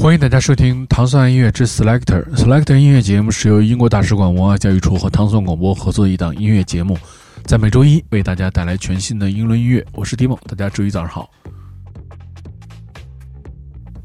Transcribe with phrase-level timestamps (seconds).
[0.00, 2.24] 欢迎大家收听糖蒜音乐之 Selector。
[2.36, 6.96] Selector 音乐节目是由英国大使馆文化教育处和糖蒜广播合作的一档音乐节目，
[7.44, 9.84] 在每周一为大家带来全新的英伦音乐。
[9.92, 11.28] 我是 Dimo，大家周一早上好。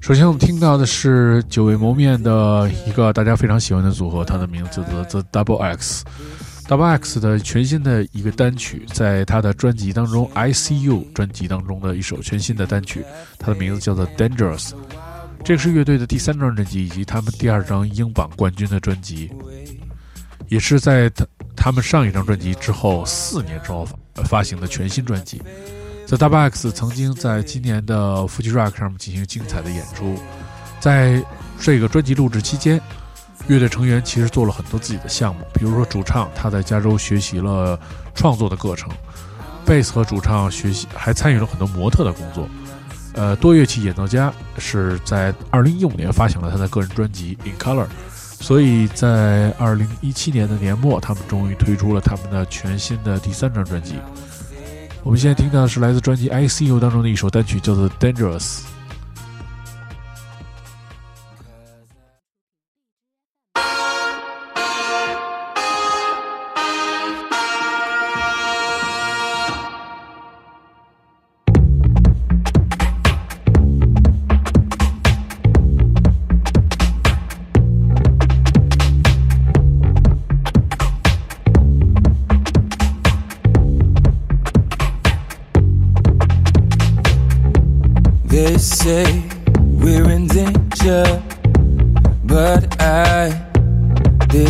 [0.02, 6.04] 首先，我们听到的是久未谋面的一个大家非常喜欢的组合，它的名字叫做 The Double X。
[6.68, 13.06] Double X 的全新的一个单曲，在他的专辑当中，ICU 专辑当中的一首全新的单曲，
[13.38, 14.72] 它的名字叫做 Dangerous。
[15.44, 19.30] 这个是乐队的第三张专辑，以及他们第二张英榜冠军的专辑，
[20.48, 25.42] 也是在他他们上一张专辑之后四年之后发发行的全新专辑。
[26.08, 30.18] The d o u b l X 曾经在今年的 Fuji Rock 上面进行精彩的演出，
[30.80, 31.22] 在
[31.60, 32.80] 这个专辑录制期间，
[33.48, 37.80] 乐队成员其实做了很多自己的项目，比如说主唱他在加州学习了
[38.14, 38.90] 创作的课程，
[39.66, 42.48] 贝斯和主唱学习还参与了很多模特的工作。
[43.14, 47.86] 呃，多乐器演奏家是在二零一五年发行了他的个人专辑《In Color》，
[48.40, 53.96] 所以在二零一七年的年末，他们终于推出了他们的全新的第三张专辑。
[55.04, 58.40] 我们现在听到的是来自专辑《ICU》当中的一首单曲，叫做《Dangerous》。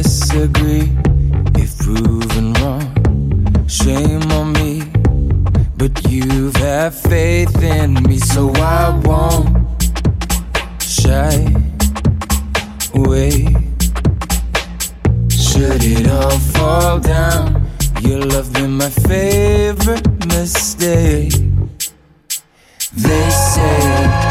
[0.04, 0.92] Disagree.
[1.56, 2.86] If proven wrong,
[3.68, 4.84] shame on me.
[5.78, 9.50] But you've had faith in me, so I won't
[10.82, 11.36] shy
[12.94, 13.48] away.
[15.30, 17.66] Should it all fall down,
[18.02, 21.34] your love been my favorite mistake.
[22.96, 24.23] They say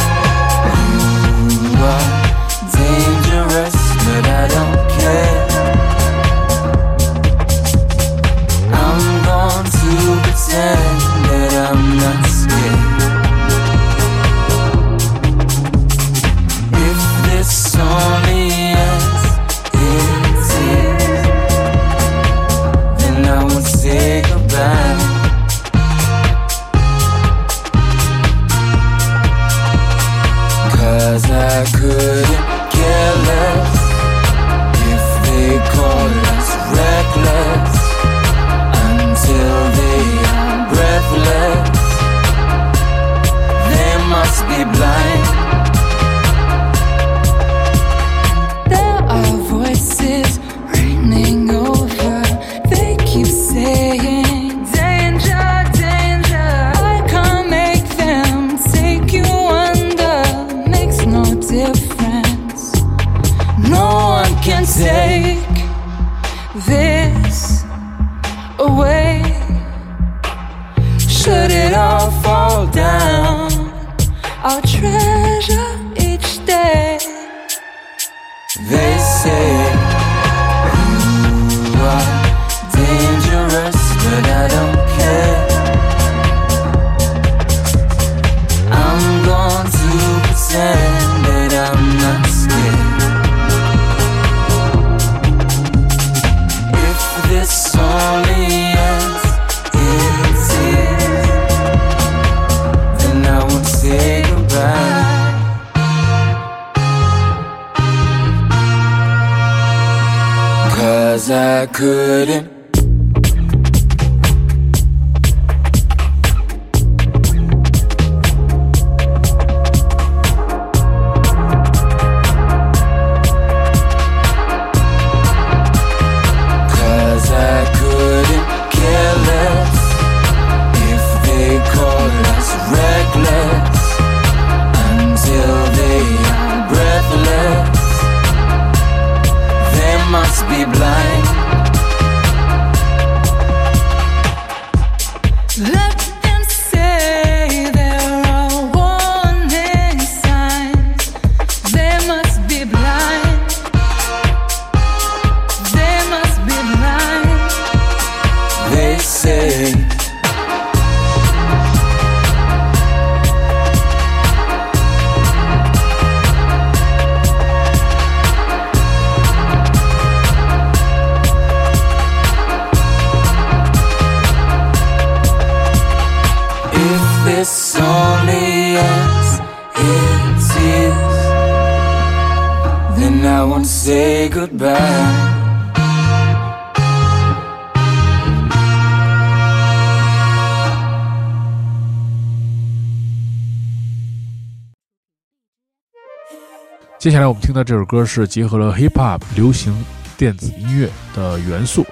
[197.02, 199.74] 接下来我们听到这首歌是结合了 hip hop 流行
[200.16, 201.84] 电子音乐的元素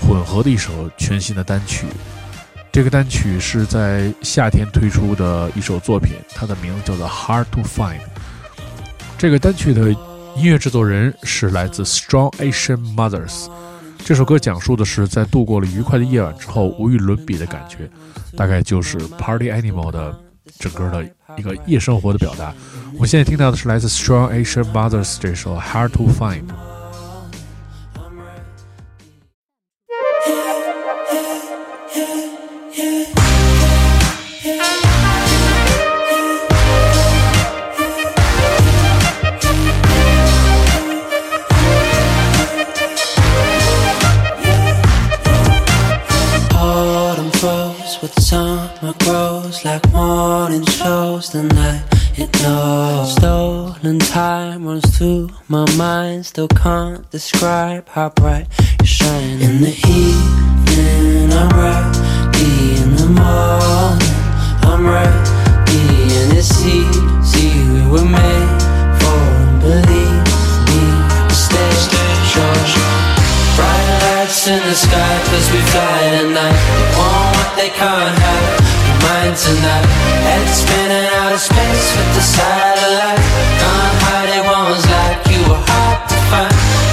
[0.00, 1.84] 混合的一首全新的单曲。
[2.70, 7.98] 这个单曲是在夏天推出的一首作品，它的名字叫做《Hard to Find》。
[9.18, 9.90] 这个单曲的
[10.36, 13.48] 音乐制作人是来自 Strong Asian Mothers。
[14.04, 17.90] 这首歌讲述的是在度过了愉快的夜晚之后无与伦比的感觉，
[18.36, 20.16] 大概就是 Party Animal 的
[20.58, 21.04] 整个的
[21.36, 22.54] 一个夜生活的表达。
[22.98, 26.46] 我现在听到的是来自 Strong Asian Mothers 这首《Hard to Find》。
[51.32, 51.82] The night
[52.16, 53.16] it knows.
[53.16, 58.46] Stolen time runs through my mind Still can't describe how bright
[58.80, 64.14] you shine In the evening I'm ready In the morning.
[64.70, 65.30] I'm ready
[66.18, 68.59] And it's easy we were made
[74.40, 78.60] lights in the sky cause we fly tonight They want what they can't have.
[79.02, 79.86] Mind tonight.
[80.24, 83.20] Head spinning out of space with the satellite.
[83.60, 86.89] Gone hiding ones like you were hard to find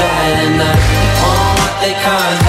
[0.00, 0.80] They want
[1.60, 2.39] what they can't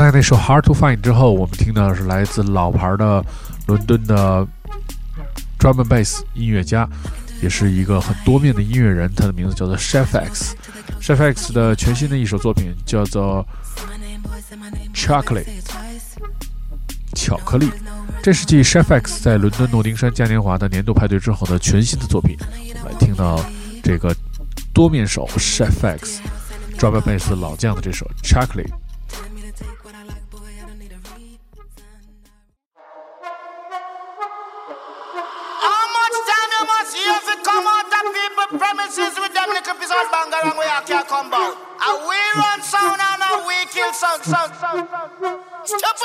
[0.00, 3.22] 在那首《Hard to Find》之后，我们听到的是来自老牌的
[3.66, 4.46] 伦敦的
[5.58, 6.88] drum and bass 音乐家，
[7.42, 9.12] 也是一个很多面的音乐人。
[9.14, 10.56] 他的名字叫做 Chef X。
[11.02, 13.46] Chef X 的全新的一首作品叫做
[14.94, 15.44] 《Chocolate》，
[17.14, 17.70] 巧克力。
[18.22, 22.38] 这是继 Chef X 在伦敦诺丁山嘉年华的年度派对之后的全新的作品。
[22.40, 23.38] 我们来听到
[23.82, 24.16] 这个
[24.72, 26.22] 多面手 Chef X
[26.78, 28.64] drum and bass 老将的这首《Chocolate》。
[39.78, 41.56] We are can't come back.
[41.82, 45.40] And we run sound and and we kill sound, sound, sound, sound.
[45.64, 45.96] Step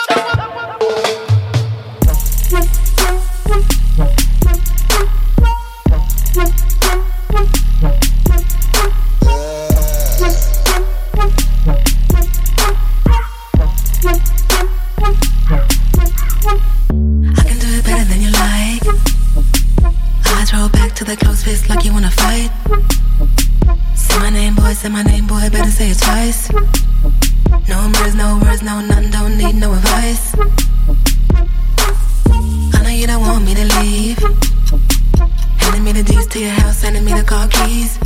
[17.38, 18.86] I can do it better than you like.
[20.28, 22.65] Eyes roll back to the close fist like you wanna fight.
[24.86, 26.52] Say my name, boy, better say it twice.
[27.68, 30.36] No words, no words, no none, don't need no advice.
[32.76, 34.20] I know you don't want me to leave.
[35.58, 37.98] Handing me the deeds to your house, sending me the car keys.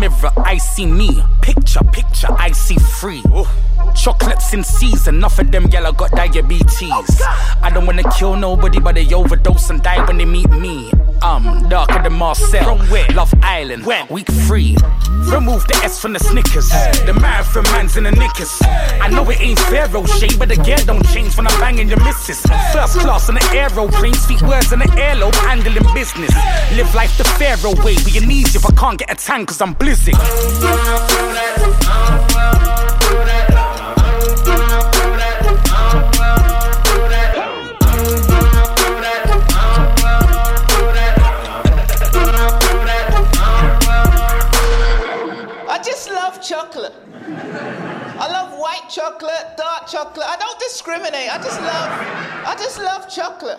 [0.00, 1.22] Mirror, I see me.
[1.42, 3.22] Picture, picture, I see free.
[3.94, 7.22] Chocolates in season, enough of them yellow got diabetes.
[7.62, 10.90] I don't wanna kill nobody, but they overdose and die when they meet me.
[11.22, 12.64] Um, darker than Marcel.
[12.64, 13.06] From where?
[13.08, 13.84] Love Island.
[13.84, 14.06] When?
[14.08, 14.76] Week three.
[15.28, 16.70] Remove the S from the Snickers.
[17.04, 18.50] The marathon man's in the knickers.
[18.62, 22.02] I know it ain't Pharaoh shade, but the gear don't change when I'm banging your
[22.02, 22.40] missus.
[22.72, 26.32] First class on the aeroplane, speak words in the airlobe, handling business.
[26.72, 29.74] Live life the Pharaoh way, an easy if I can't get a tan cause I'm
[29.90, 30.14] blizzing.
[45.68, 46.92] I just love chocolate.
[47.26, 50.26] I love white chocolate, dark chocolate.
[50.28, 51.34] I don't discriminate.
[51.34, 51.90] I just love,
[52.46, 53.58] I just love chocolate.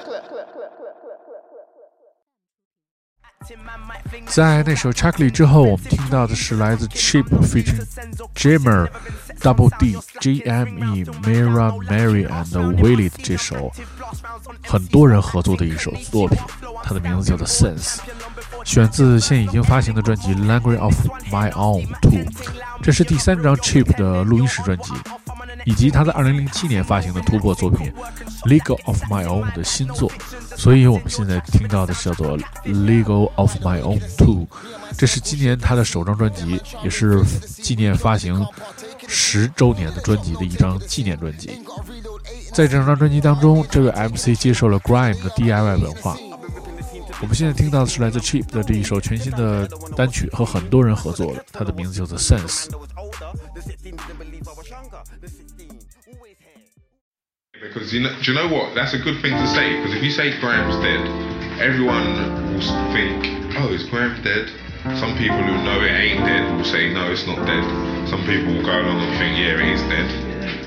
[4.27, 7.85] 在那首《Chocolate》之后，我们听到的是来自 Cheap featuring
[8.35, 8.87] Jamer
[9.39, 13.71] Double D、G M E Mira Mary and Willie 的这首
[14.63, 16.37] 很多人合作的一首作品，
[16.83, 17.97] 它的名字叫做《Sense》，
[18.63, 20.93] 选自现已经发行的专辑《Language of
[21.31, 22.11] My Own Two》，
[22.81, 24.93] 这是第三张 Chip 的录音室专辑，
[25.65, 27.91] 以及他在2007年发行的突破作品
[28.47, 30.11] 《Legal of My Own》的新作。
[30.55, 34.45] 所以我们现在听到的是叫做《Legal of My Own Two》，
[34.97, 38.45] 这是今年他的首张专辑，也是纪念发行
[39.07, 41.61] 十周年的专辑的一张纪念专辑。
[42.53, 46.15] 在这张专辑当中，这位 MC 接受了 Grime 的 DIY 文化。
[47.21, 52.65] 我们现在听到的是来自 Chip 的这一首全新的单曲，和很多人合作的，它的名字叫做《Sense》。
[57.61, 58.73] Because you know, do you know what?
[58.73, 59.69] That's a good thing to say.
[59.83, 61.05] Because if you say Grime's dead,
[61.61, 62.17] everyone
[62.49, 62.59] will
[62.91, 64.49] think, "Oh, is Grime dead?"
[64.97, 67.63] Some people who know it ain't dead will say, "No, it's not dead."
[68.09, 70.09] Some people will go along and think, "Yeah, it is dead."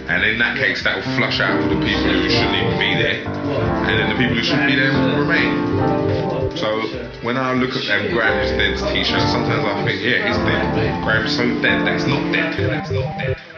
[0.06, 2.92] And in that case, that will flush out all the people who shouldn't even be
[2.94, 6.56] there, and then the people who should be there will remain.
[6.56, 6.82] So
[7.22, 11.34] when I look at um, Grime's dead t-shirt, sometimes I think, "Yeah, it's dead." Grime's
[11.34, 11.84] so dead.
[12.06, 12.70] Not dead.
[12.70, 13.53] That's not dead.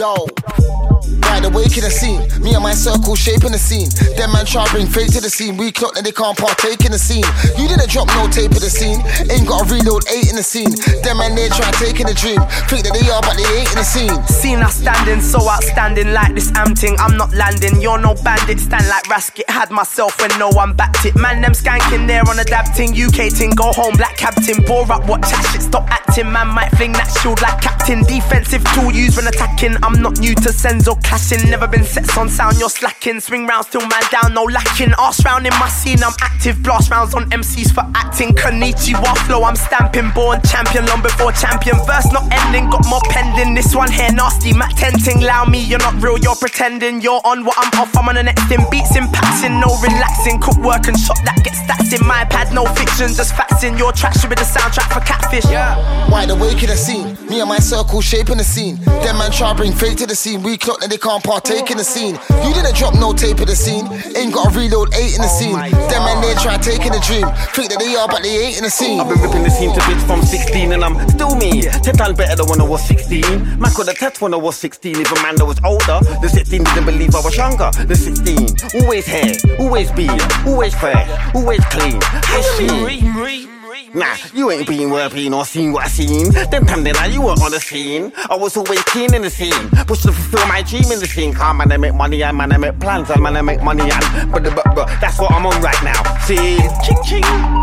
[0.00, 0.89] Yo.
[1.00, 3.88] Wide awake in the scene, me and my circle shaping the scene.
[4.20, 6.92] Them man try bring fate to the scene, we clock that they can't partake in
[6.92, 7.24] the scene.
[7.56, 9.00] You didn't drop no tape of the scene,
[9.32, 10.68] ain't got a reload eight in the scene.
[11.00, 12.36] Them man they try taking the dream,
[12.68, 14.12] think that they are but they ain't in the scene.
[14.28, 17.00] Seen us standing so outstanding like this am thing.
[17.00, 18.60] I'm not landing, you're no bandit.
[18.60, 21.16] Stand like Rasket, had myself when no one backed it.
[21.16, 22.92] Man, them skanking there on a dab ting.
[22.92, 24.60] UK ting, go home, black captain.
[24.68, 26.30] Bore up, what chat shit, stop acting.
[26.30, 28.04] Man might fling that shield like captain.
[28.04, 29.80] Defensive tool used when attacking.
[29.82, 31.50] I'm not new to Senzo clashing.
[31.50, 33.20] Never been sets on sound, you're slacking.
[33.20, 34.92] Swing rounds, still man down, no lacking.
[34.94, 36.62] Arse round in my scene, I'm active.
[36.62, 38.30] Blast rounds on MCs for acting.
[38.30, 40.10] Konnichiwa flow, I'm stamping.
[40.10, 41.76] Born champion, long before champion.
[41.86, 43.02] Verse not ending, got more
[43.40, 43.54] pending.
[43.54, 45.22] This one here nasty, Matt tenting.
[45.22, 47.00] Allow me, you're not real, you're pretending.
[47.00, 48.64] You're on what I'm off, I'm on the next thing.
[48.70, 50.40] Beats impacting, no relaxing.
[50.40, 52.52] Cook work and shot that gets stats in my pad.
[52.54, 53.76] No fiction, just facts in.
[53.76, 55.44] Your track should be the soundtrack for catfish.
[55.50, 55.76] Yeah.
[56.10, 58.76] Wide awake in the scene, me and my circle shaping the scene.
[59.04, 61.76] Them man try bring fate to the scene, we clock that they can't partake in
[61.78, 62.18] the scene.
[62.44, 65.30] You didn't drop no tape of the scene, ain't got a reload eight in the
[65.30, 65.54] oh scene.
[65.54, 68.64] Them man they try taking the dream, think that they are but they ain't in
[68.64, 69.00] the scene.
[69.00, 71.62] I've been ripping the scene to bits from 16 and I'm still me.
[71.62, 73.22] Ten times better than when I was 16.
[73.38, 76.00] Man could have test when I was 16 if a man that was older.
[76.20, 77.70] The 16 didn't believe I was younger.
[77.86, 80.08] The 16, always hair, always be,
[80.46, 82.00] always fair, always clean.
[82.26, 83.59] Hey.
[83.94, 86.32] Nah, you ain't been where I've been or seen what I seen.
[86.32, 88.12] Them time then I, you weren't on the scene.
[88.28, 89.68] I was always keen in the scene.
[89.86, 91.32] Push to fulfill my dream in the scene.
[91.32, 93.82] Car man, I make money and man, I make plans and man, I make money
[93.82, 95.96] and but the but, but that's what I'm on right now.
[96.20, 96.36] See,
[96.84, 97.22] ching ching.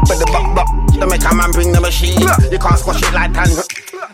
[0.09, 2.19] But the but but the make a man bring the machine.
[2.51, 3.49] You can't squash it like tan.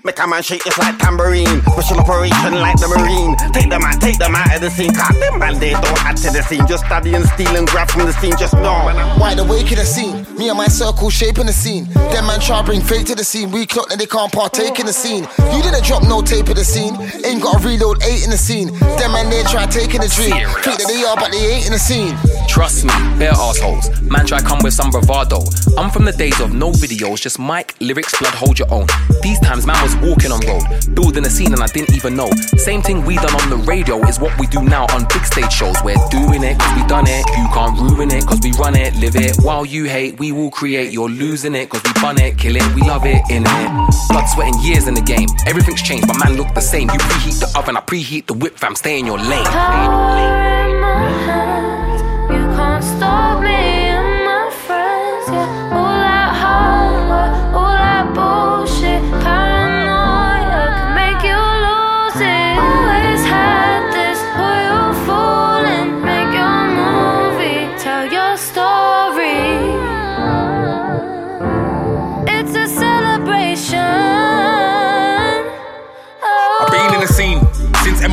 [0.04, 1.62] Make a man shake it like tambourine.
[1.72, 3.38] Special operation like the marine.
[3.54, 4.94] Take them out, take them out of the scene.
[4.94, 6.68] Cut them man, they don't add to the scene.
[6.68, 8.36] Just study and steal and grab from the scene.
[8.38, 8.92] Just know.
[9.20, 11.88] Wide awake in the scene, me and my circle shaping the scene.
[11.94, 14.86] Them man try bring fake to the scene, we clock that they can't partake in
[14.86, 15.28] the scene.
[15.54, 18.38] You didn't drop no tape of the scene, ain't got a reload eight in the
[18.38, 18.68] scene.
[18.98, 21.74] Them man they try taking the dream, think that they are but they ain't in
[21.74, 22.18] the scene.
[22.48, 23.90] Trust me, they're assholes.
[24.02, 25.42] Man, try come with some bravado.
[25.78, 28.88] I'm from the days of no videos, just mic, lyrics, blood, hold your own.
[29.22, 32.30] These times, man was walking on road, building a scene, and I didn't even know.
[32.58, 35.52] Same thing we done on the radio is what we do now on big stage
[35.52, 35.76] shows.
[35.84, 37.26] We're doing it cause we done it.
[37.38, 39.38] You can't ruin it cause we run it, live it.
[39.42, 40.92] While you hate, we will create.
[40.92, 43.70] You're losing it cause we bun it, kill it, we love it, in it.
[44.10, 45.28] Blood, sweat, and years in the game.
[45.46, 46.90] Everything's changed, but man look the same.
[46.90, 48.76] You preheat the oven, I preheat the whip, fam.
[48.76, 49.46] Stay in your lane.
[49.46, 50.43] Power in my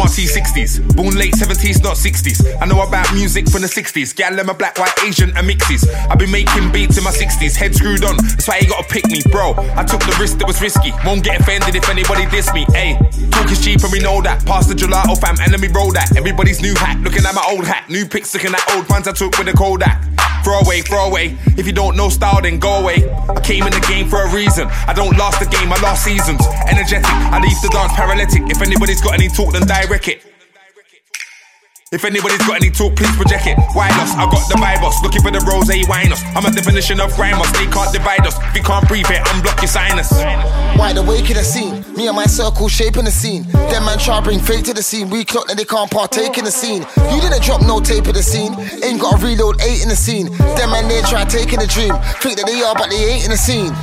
[0.01, 0.97] MRT 60s.
[0.97, 2.41] Born late 70s, not 60s.
[2.63, 4.17] I know about music from the 60s.
[4.17, 5.87] Gal, a black, white, Asian, and mixes.
[6.09, 7.55] I've been making beats in my 60s.
[7.55, 9.53] Head screwed on, that's why you gotta pick me, bro.
[9.77, 10.93] I took the risk that was risky.
[11.05, 12.65] Won't get offended if anybody diss me.
[12.73, 12.97] Ayy,
[13.31, 14.47] talk is cheap and we know that.
[14.47, 16.17] Past the gelato oh, fam, and let me roll that.
[16.17, 17.91] Everybody's new hat, looking at my old hat.
[17.91, 20.01] New pics, looking at old ones I took with a Kodak.
[20.45, 21.37] Throw away, throw away.
[21.59, 23.05] If you don't know style, then go away.
[23.29, 24.69] I came in the game for a reason.
[24.89, 26.41] I don't last the game, I last seasons.
[26.69, 28.49] Energetic, I leave the dance paralytic.
[28.49, 30.23] If anybody's got any talk, then direct it.
[31.93, 33.59] If anybody's got any talk, please project it.
[33.75, 34.15] Why us?
[34.15, 36.23] I got the Bibos, looking for the rose wine us.
[36.39, 38.39] I'm a definition of grime us, they can't divide us.
[38.39, 40.13] If you can't breathe it, unblock your sinus.
[40.79, 43.43] Wide awake in the scene, me and my circle shaping the scene.
[43.75, 46.45] Them man try bring fate to the scene, we clock that they can't partake in
[46.45, 46.87] the scene.
[47.11, 48.55] You didn't drop no tape of the scene,
[48.87, 50.31] ain't got a reload eight in the scene.
[50.55, 51.91] Them man they try taking the dream,
[52.23, 53.75] think that they are but they ain't in the scene.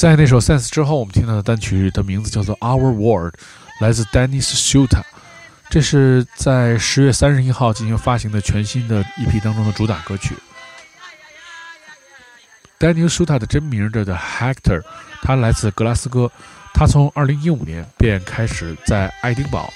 [0.00, 3.34] 在那首《Sense》之后，我们听到的单曲的名字叫做《Our World》，
[3.82, 5.02] 来自 Dennis Shuta。
[5.68, 10.34] 这是在十月三十一号进行发行的全新的 EP 当中的主打歌曲。
[12.78, 14.82] DANIS Shuta 的真名叫做 Hector，
[15.20, 16.32] 他来自格拉斯哥。
[16.72, 19.70] 他从二零一五年便开始在爱丁堡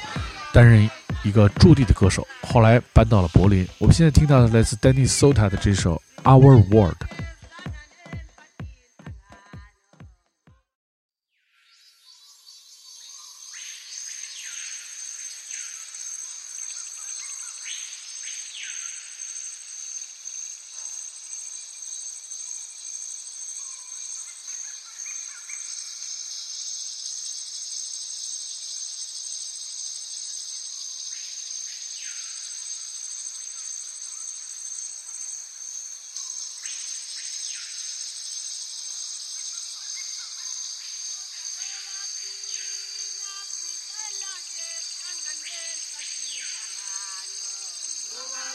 [0.55, 0.89] 担任
[1.23, 3.69] 一个驻地的歌手，后来搬到了柏林。
[3.77, 6.95] 我们现在听到的来自 Dennis Shuta 的这首《Our World》。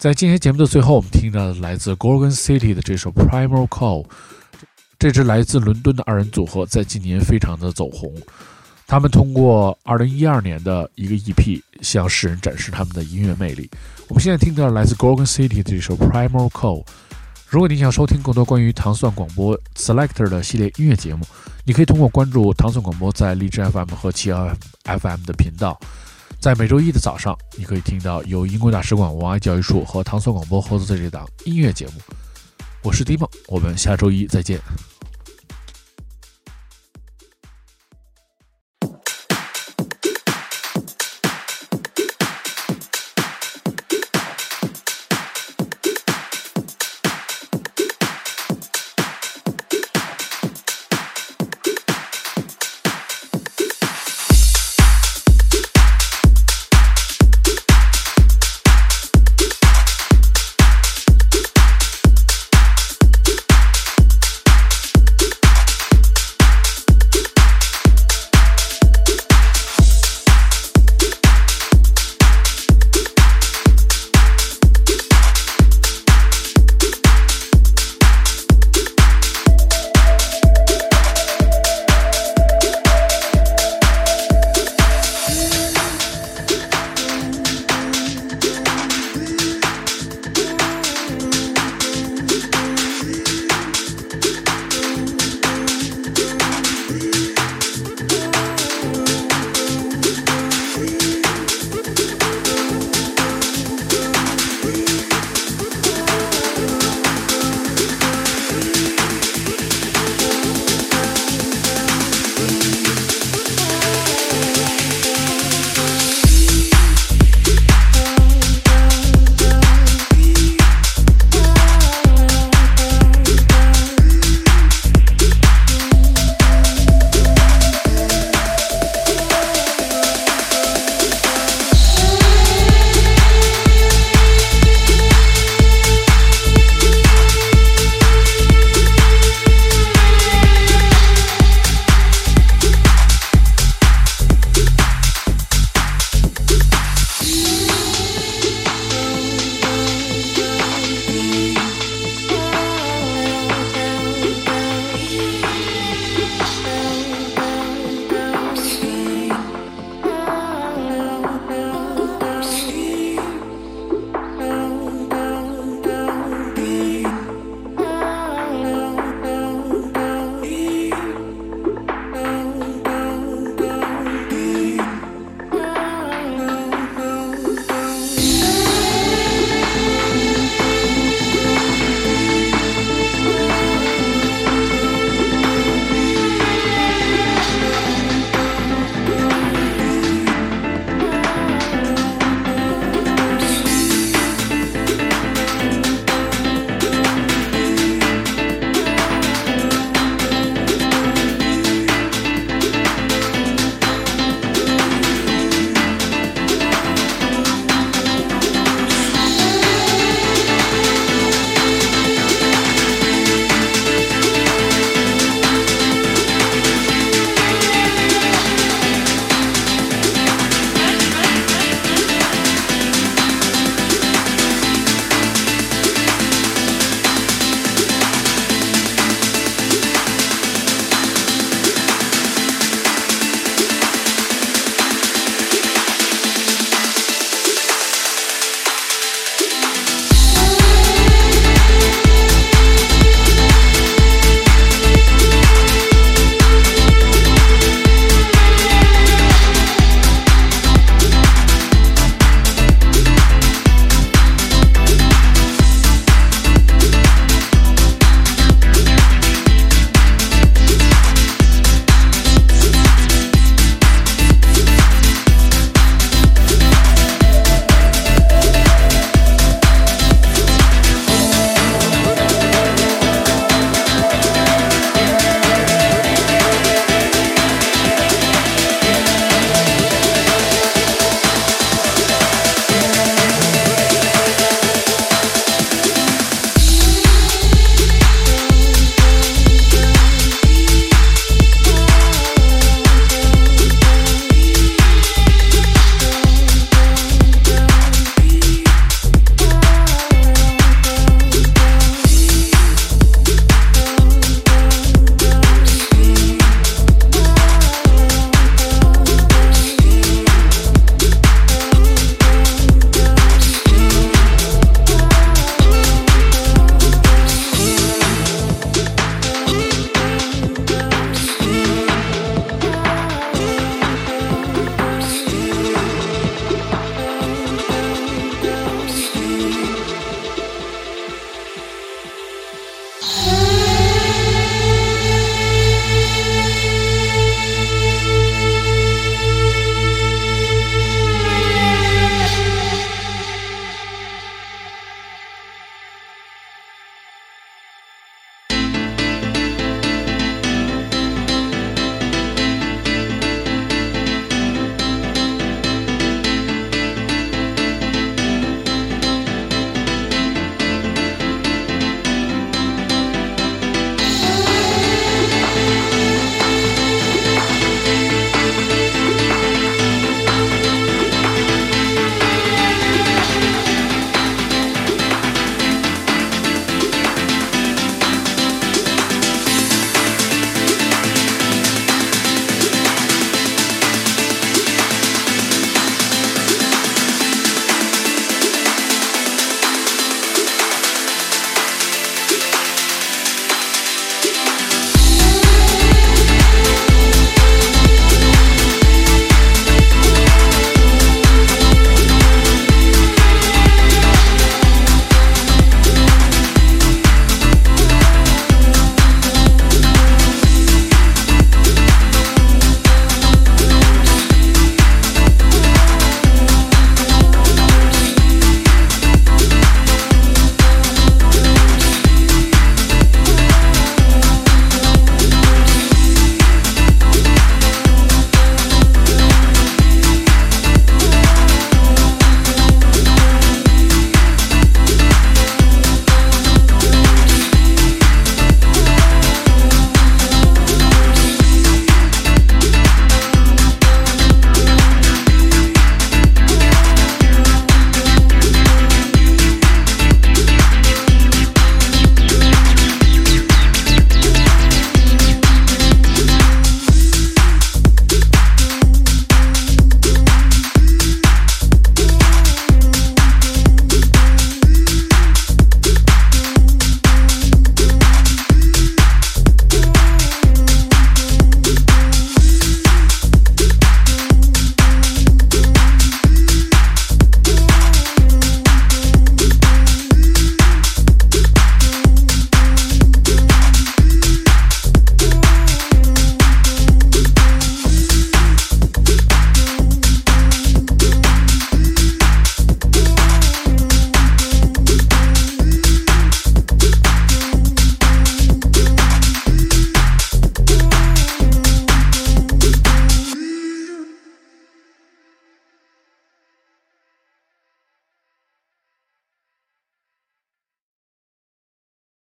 [0.00, 4.06] 在今天节目的最后，我们听到来自 Gorgon City 的这首 Primal Call。
[4.98, 8.10] 这支来自伦敦的二人组合在近年非常的走红，
[8.86, 13.68] 他们通过2012年的一个 EP 向世人展示他们的音乐魅力。
[14.08, 16.82] 我们现在听到来自 Gorgon City 的这首 Primal Call。
[17.46, 21.26] 如果你想收听更多关于糖蒜广播 Selector 的系列音乐节目，
[21.66, 25.78] 你可以通过关注糖蒜广播在荔枝 FM 和企鹅 FM 的频道。
[26.40, 31.92] 在每周一的早上，你可以听到由英国大使馆文化教育处和唐宋广播合作的这档音乐节目。
[32.82, 34.58] 我是迪梦，我们下周一再见。